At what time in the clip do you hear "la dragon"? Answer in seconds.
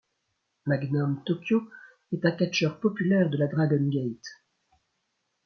3.37-3.87